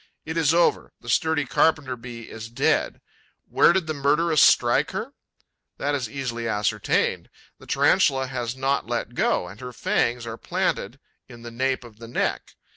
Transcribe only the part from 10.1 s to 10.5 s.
are